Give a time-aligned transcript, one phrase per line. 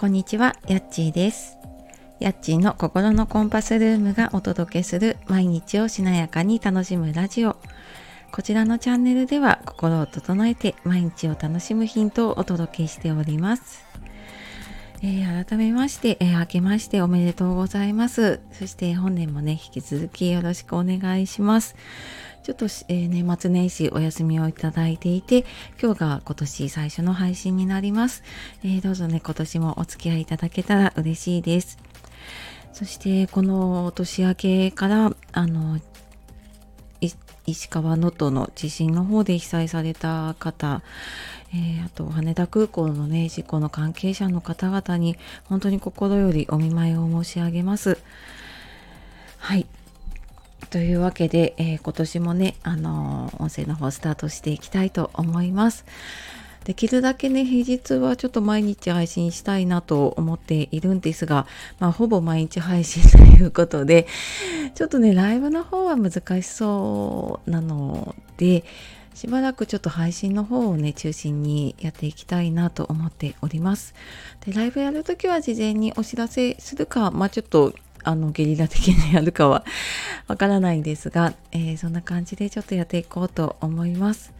[0.00, 1.58] こんにちは、やっちーです。
[2.20, 7.58] やっちーの心のコンパスルームがお届けする毎日をしなやかに楽しむラジオ。
[8.32, 13.84] こちらのチャンネルでは心を整えて毎日を楽しむヒントをお届けしております。
[15.02, 18.40] えー改めまして、えー明けましておめでとうございます。
[18.52, 21.76] そして本年もね、引き続きよろしくお願いします。
[22.50, 25.44] ちょっと、えー年末年始お休みをいただいていて、
[25.80, 28.24] 今日が今年最初の配信になります。
[28.64, 31.78] えーどうぞね、今年もお付き合いいただけたら嬉しいです。
[32.72, 35.78] そして、この年明けから、あの、
[37.46, 40.82] 石川能登の地震の方で被災された方、
[41.54, 47.96] えーあと羽田空港のね事故の関係者の方々に本当に心よりお見舞いを申し上げます。
[49.38, 49.66] はい
[50.70, 55.84] というわけで、えー今年もね、あのー音声の方スタートしていきたいと思います。
[56.64, 61.46] できるだけね、平日はちょっと毎日配信したいなと思っているんですが、
[61.78, 64.06] まあ、ほぼ毎日配信ということで、
[64.74, 68.64] ちょっとね、ライブの方は難しそうなので、
[69.14, 73.94] しばらくちょっと配信の方をね、中心にやっていきたいなと思っております。
[74.44, 79.64] で、ライブやるときは事前にお知らせするか、まあちょっと、あの、ゲリラ的にやるかは
[80.26, 84.32] わからないんですが、えーそんな感じでちょっとやっていこうと思います。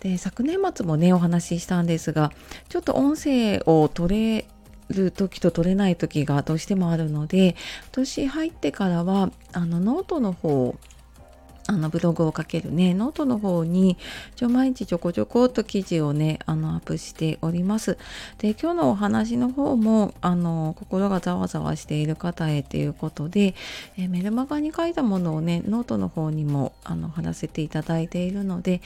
[0.00, 2.30] で昨年末もねお話ししたんですが
[2.68, 4.46] ちょっと音声を取れ
[4.88, 7.56] る時と取れない時がどうしてもあるので今
[7.92, 10.76] 年入ってからはあのノートの方
[11.66, 13.96] あのブログを書けるねノートの方に
[14.34, 17.96] 一応毎日ちょこちょこっと記事をねあのアップしております。
[18.38, 23.54] で今日のお話の方もあの心がざわざわしている方へということで、
[23.96, 28.82] えメルマガに書いたものをねノートの方にもあの貼らせていただいているので、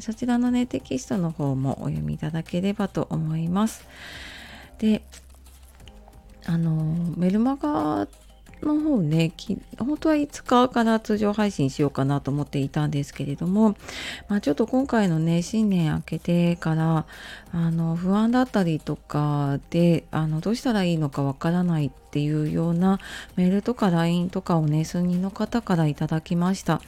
[0.00, 3.86] そちらのねテキストの方もお読みいただければと思います。
[4.78, 5.02] で
[6.46, 8.06] あのメルマガ
[8.66, 9.32] の方ね
[9.78, 13.76] 本当は5日から通常配信しようかなと思っていたんですけれども、
[14.28, 17.06] まあ、ちょっと今回のね新年明けてから
[17.52, 22.98] あの不安だったりとかであのどうしたらいいのかわからないっていうような
[23.36, 26.82] メールとか LINE とかをね数人の方からいただきました。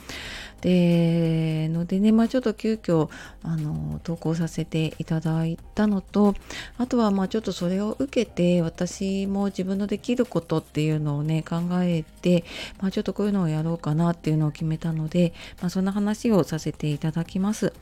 [0.60, 3.08] でのでね、まあ、ちょっと急遽
[3.44, 6.34] あの投稿させていただいたのと
[6.76, 12.44] あとはまあちょっとそれを受けて私も自分のできることっていうのをね考えて、
[12.80, 15.32] まあ、ちょっとこういうのをやろうかなっていうのを決めたので、
[15.62, 17.72] まあ、そんな話をさせていただきます。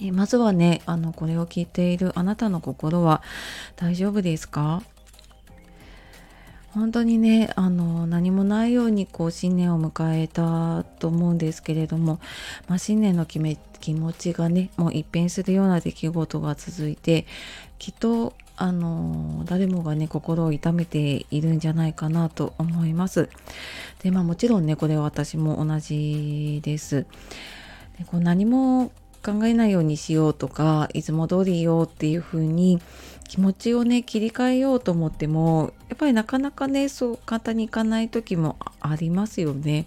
[0.00, 3.22] えまずはねあのこれを聞いているあなたの心は
[3.76, 4.82] 大丈夫ですか？
[6.74, 12.18] 本当にねあの何もないようにこう新年を迎えたと思うんですけれども、
[12.66, 17.26] まあ、新年の決め気持ちがねもう一変するような出来事が続いて
[17.78, 23.28] きっとあの誰もがね心を痛めているんじゃないかなと思います。
[24.02, 27.06] でまあもちろんねこれは私も同じです。
[27.98, 32.80] でこう何も考えないようにしようとかいつも通りよっていう風に
[33.32, 39.86] 気持ちをね切り替えようと思ってもやっぱりなかなかねそう簡単にいかない時もありますよね。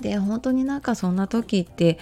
[0.00, 1.96] で本当になんかそんな時って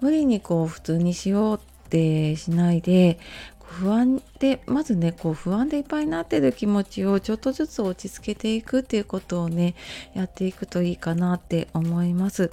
[0.00, 3.20] 無理にこう普通にしようってしないで
[3.62, 9.76] 不安でまずねこう不安でいっぱいになってる気持ちをちょっとずつ落ち着けていくっていうことをね
[10.14, 12.50] やっていくといいかなって思います。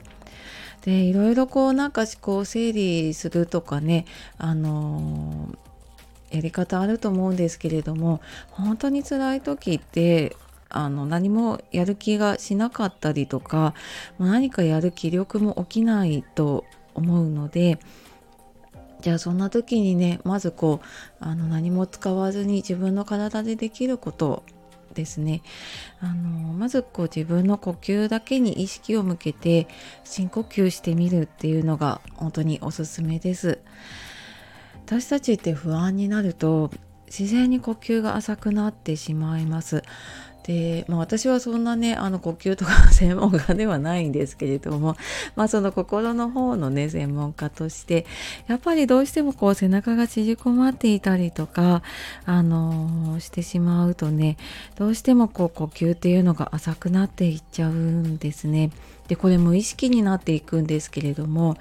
[0.84, 4.06] でいろいろこうなんか思考整理するとかね
[4.38, 5.50] あの
[6.32, 8.22] やり方あると思うんですけれども
[8.52, 10.36] 本当に辛い時って
[10.70, 13.74] あの何もやる気がしなかったりとか
[14.20, 17.80] 何かやる気力も起きないと思うので
[19.02, 20.86] じゃあそんな時にねまずこう
[21.24, 24.44] あの何も使わずに自分の体でできること
[24.94, 25.44] ですね。
[26.00, 29.68] あのまずこう自分の呼吸だけに意識を向けて
[30.04, 33.60] 深呼吸してみるっていうのが本当におすすめです。
[34.88, 36.72] 私たちって不安になると
[37.08, 39.84] 自然に呼吸が浅くなってしまいます
[40.44, 44.96] で、まあ、私はそんなねあの呼吸とか専門家ではないんですけれども、
[45.36, 48.06] まあ、その心の方のね専門家として
[48.48, 51.84] やっぱりどうしてもこう背中が縮こまっていたりとか、
[52.26, 54.38] あのーしてしまうとね
[54.76, 58.72] どうしてもこう呼吸っていうのが浅くなっていっちゃうんですね。
[59.08, 61.58] でこれ無意識になっていくんですけれども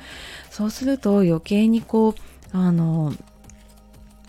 [0.51, 2.15] そうすると余計にこう
[2.59, 3.13] あの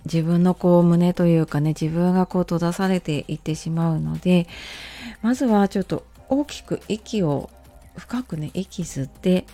[0.04, 4.48] 自分のこう胸というかね自分がこう閉ざされていってしまうので
[5.22, 7.50] まずはちょっと大きく息を
[7.98, 9.46] 深くね息吸って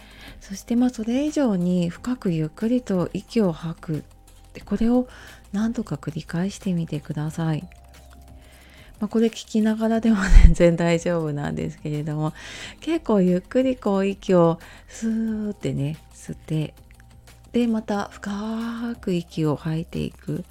[0.41, 4.03] そしてまあそれ以上に深くゆっくりと息を吐く
[4.53, 5.07] でこれを
[5.51, 7.67] 何度か繰り返してみてください。
[8.99, 12.33] まあ、これ聞きながらでも 全然大丈夫なんですけれども
[12.79, 16.73] 結構ゆっくりこう息をスーってね吸って
[17.53, 20.43] でまた深く息を吐いていく。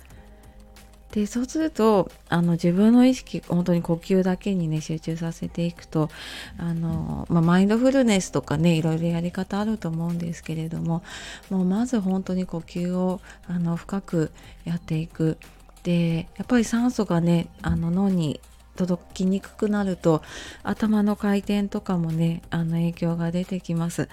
[1.10, 6.08] でそうするとあの自分の意識本当に呼吸だけにね集中させていくと
[6.56, 11.02] あの、まあ、マインドフルネスとかねいろいろやり方あると思うんですけれども
[11.50, 14.32] もうまず本当に呼吸をあの深く
[14.64, 15.36] やっていく。
[15.82, 18.40] でやっぱり酸素がねあの脳に
[18.86, 20.22] 届きにくくなると
[20.62, 24.08] 頭の回転とかもねあの影響が出てきます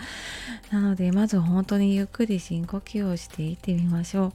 [0.71, 4.33] なのでまず本当にゆっくり深呼吸をしていってみましょう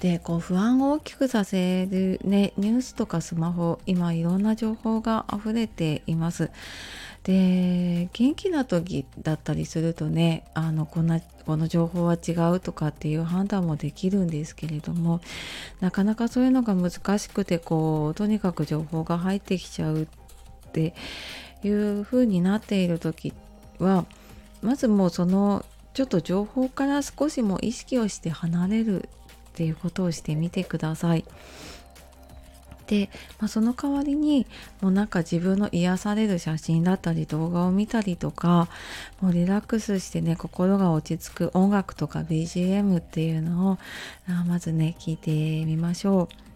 [0.00, 6.50] でこう不安を大きくさせる、ね、ニュースとかスマホ今いろんな情報が溢れています。
[7.24, 15.20] で元気な時だったりするとねあのこんなこの情報は違うとかっていう判断もできるんですけれども
[15.80, 20.06] なかなかそういうのが難しくてこうとにかく情報が入ってきちゃうっ
[20.72, 20.94] て
[21.62, 23.32] いう風になっている時
[23.78, 24.04] は
[24.62, 25.64] まずもうその
[25.94, 29.08] ちょっと情報から少しも意識をして離れるっ
[29.54, 31.24] ていうことをしてみてください。
[32.88, 34.46] で、まあ、その代わりに
[34.80, 38.68] もうなんか自分の癒される写真だったり動画を見たりとか
[39.20, 43.78] もうリラックスしてね心が落ち着く音楽とか BGM っていうのを
[44.46, 45.30] まずね聞いて
[45.64, 46.47] みましょう。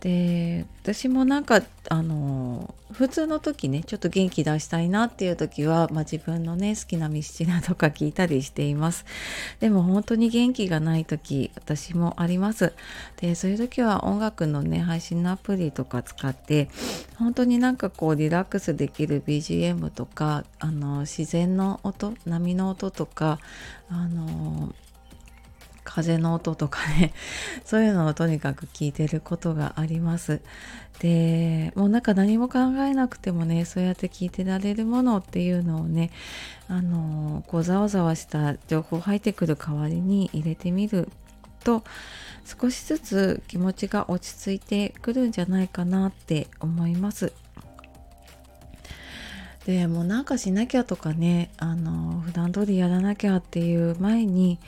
[0.00, 1.60] で私もなんか
[1.90, 9.04] あの普通の時ねちょっと元気出したいなっていう時は、まあ、自分のね好きなミスチルとか聞いたりしています。
[9.60, 12.72] でも本当に元気がない時私もあります。
[13.20, 16.70] でそういう時は音楽のね配信のアプリとか使って
[17.18, 23.38] 本当になんかこうリラックスできる BGM とかあの自然の音波の音とか
[23.90, 24.74] あの
[25.84, 27.12] 風の音とかね
[27.64, 30.40] そういうのをとにかく聞いてることがあります
[31.00, 36.10] でもうなんか何も考えなくてもねそうやって聞いてられるものっていうのをね
[36.68, 41.08] あのこうざわざわした情報入ってくる代わりに入れてみる
[41.64, 41.84] と
[42.44, 47.32] 少しずつ気持ちが落ち着いてくるんじゃないかなって思います。
[49.70, 54.58] でもうなんかしなきゃとかねあの普段通りやらなきゃっていう前に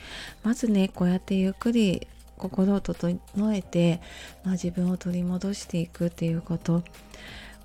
[0.43, 2.07] まずねこうやってゆっくり
[2.37, 3.19] 心を整
[3.53, 3.99] えて、
[4.45, 6.83] まあ、自分を取り戻していくっていうこと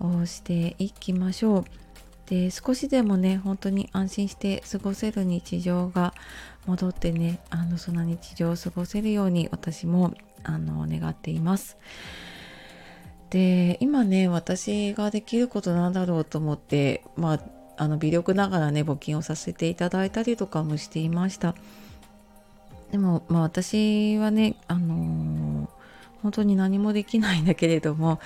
[0.00, 1.64] をしていきましょう。
[2.26, 6.12] で少しでもね本当に安心して過ごせる日常が
[6.66, 10.12] 戻ってねあのそんな日常を過ごせるように私も
[10.42, 11.76] あの願っています。
[13.30, 17.40] で今ね私ができることなんだろうと思ってまあ
[17.76, 21.54] あの微力ながらね募金をさせていただいたりとかもしていました。
[22.90, 25.68] でもまあ私はねあのー、
[26.22, 28.18] 本当に何もできないんだけれども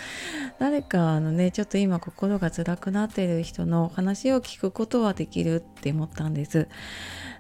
[0.60, 6.68] 誰かあのねちょっと今心が辛くなっている人の話を聞くことはできるって思ったんです。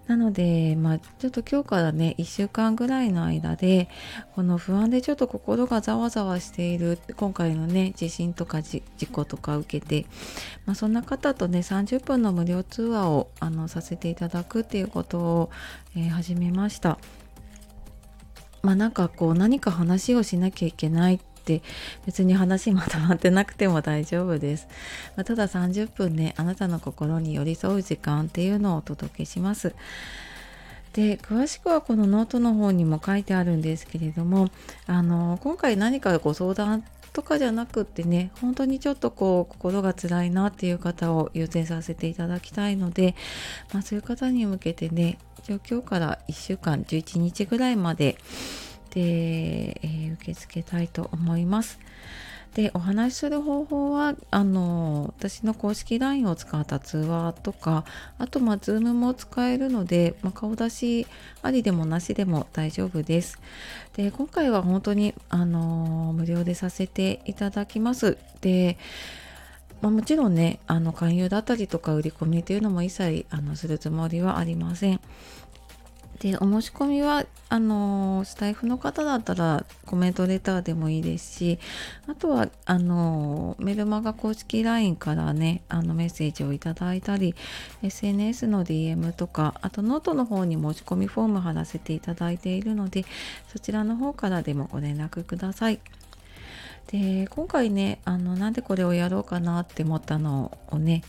[0.06, 3.88] なので、まあ、ちょっと今日からね1週間ぐらいの間で
[4.34, 10.06] この不安でちょっと心がざわざわしている今回のね地震とか事故とか受けて、
[10.66, 15.50] まあ、そんな方とね30分の無料通話をあのさせていただくっていうことを、
[15.96, 16.98] えー、始めました。
[18.62, 21.62] まあなんかこう何か話をしなきゃいけないて
[22.06, 24.68] 別に話まとまってなくても大丈夫です、
[25.16, 29.74] まあ、ただ30分ねあなたの心に寄り添う時間っていうのをお届けします。
[30.92, 34.50] で詳しくはこのノートの方にも書いてあるんですけれども
[34.86, 43.14] あの今回何かご相談とかじゃなくってね本当にちょっとこう心が辛いなっていう方を優先させていただきたいので、
[43.72, 48.16] まあ、そういう方に向けてね状況から1週間11日ぐらいまで
[48.92, 51.78] で、えー、受け付けたいと思います。
[52.54, 57.86] でお話しする方法はあの私の公式 LINE を使った通話とか
[58.18, 61.06] あとまあ Zoom も使えるので、まあ、顔出し
[61.40, 63.38] ありでもなしでも大丈夫です。
[63.96, 68.18] で今回は本当にあの無料でさせていただきます。
[68.42, 68.76] で
[69.80, 75.00] まあ、もちろんねあの勧誘だったりとか売り込みというのも一切あのするつもりはありません。
[76.22, 81.58] でお申し込みはあのスタイフの方だったらコメントレターでもいいですし
[82.06, 87.34] あとはあのメルマガ公式 LINE からねあのメッセージをいただいたり
[87.82, 93.04] SNS の DM とかあとノートの方に申し込みフォーム貼らせていただいているので
[93.48, 95.80] そちらの方からでもご連絡ください。
[96.90, 101.02] で今回ねあのなんでこれをやろうかなって思ったのをね、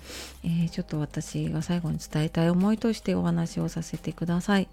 [0.44, 4.70] えー、ちょっと私が最後に伝えたい思いとしてお話をさせてください。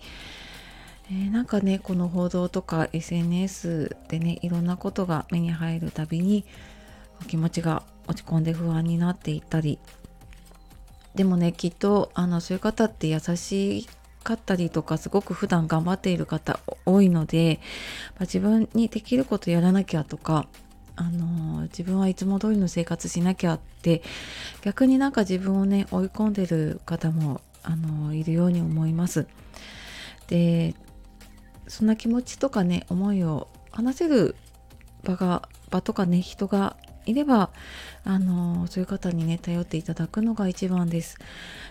[1.10, 6.44] えー、なんかねこの報道とか SNS でねいろんなことが目に入るたびに
[7.26, 9.80] 気持ちが落ち込んで不安になっていったり
[11.16, 13.88] でもねきっとあのそういう方って優し
[14.22, 17.60] かったりとかすごく普段頑張っている方多いので、
[18.10, 20.46] まあ、自分にできることやらなきゃとか
[21.00, 24.02] あの自分はいつも通りの生活しなきゃって
[24.60, 29.26] 逆になんか自分をね追い込んでる方もあのいるように思います。
[30.28, 30.74] で
[31.68, 34.36] そんな気持ちとかね思いを話せる
[35.02, 36.76] 場が場とかね人が
[37.06, 37.50] いれば
[38.04, 41.16] あのそういう方にね頼っていただくのが一番です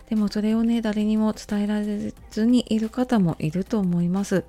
[0.10, 4.44] でもそれをね誰にも伝えられずにいる方もいると思います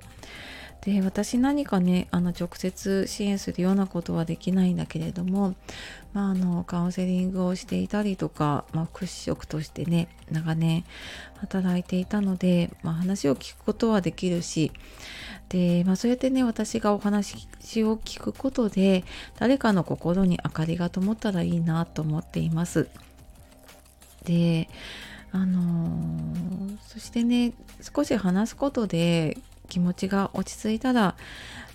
[0.81, 5.53] で私何かねあの直接支援するようなことはできないんだけれども、
[6.13, 10.83] まあ、あのカウンセリングをしていたりとか、まあ、屈職としてね長年
[11.37, 14.71] 働いていたので、まあ、話を聞くことはできるし
[15.49, 17.35] で、まあ、そうやってね私がお話
[17.83, 19.03] を聞くことで
[19.37, 22.89] 誰かの心に明かりが灯ったらいいなと思っています。
[24.23, 24.67] で
[25.31, 29.37] あのー、そしてね少し話すことで
[29.71, 31.15] 気持ちが落ち着いたら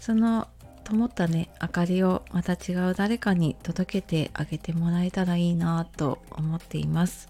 [0.00, 0.49] その
[0.85, 7.29] 灯ったね明かりをまた違う誰かに届けてあげてもらえたらいいなと思っています。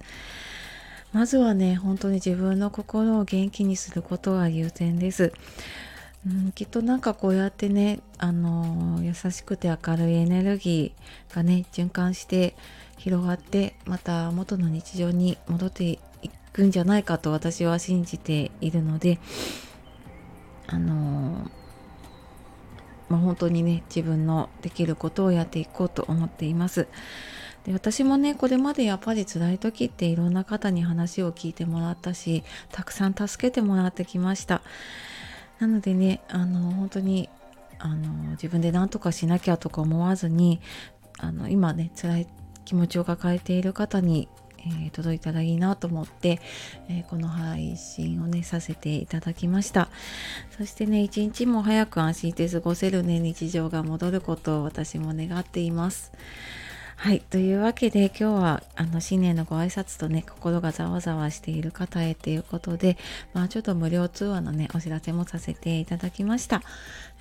[1.13, 5.33] まずはね本当に自分の心を元気にすることが優先です、
[6.27, 12.55] うん、きっとなんかこうやってねあの優しくて明るいエネルギーがね循環して
[12.99, 15.99] 広がってまた元の日常に戻ってい
[16.53, 19.19] くんじゃないかと私は信じているので
[20.67, 21.51] あの
[23.09, 26.89] まあ、本当にね自分のできることをやっていこうと思っています。
[27.65, 34.63] で私もねこれまでやっぱり辛い時っていろんな方に話を聞いてもらったしたくさん助けてもらってきました
[35.59, 37.29] なのでねあの本当に
[37.81, 40.61] あの自分で何とかしなきゃとか思わずに
[41.19, 42.29] あの今ね辛い
[42.65, 44.29] 気持ちを抱えている方に
[44.67, 46.41] えー、届いたらいいなと思って、
[46.89, 49.89] えー、この配信をねさせていただきました
[50.57, 56.13] そしてね一日も早く安心して過ごせるね日常が戻ることを私も願っています
[56.99, 57.21] はい。
[57.21, 62.97] というわけで今日はあの新年のご挨拶とね、心がざわざわしている方へということで、
[63.35, 66.63] まあちょっと無料通話のね、お知らせもさせていただきました。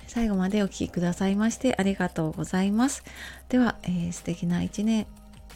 [0.06, 3.04] 最後までお聴きくださいましてありがとうございます。
[3.50, 5.06] では、えー、素敵な一年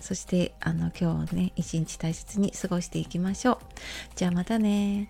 [0.01, 3.59] そしてあの今日ね一日大切に過ごしていきましょう。
[4.17, 5.09] じゃあまたね。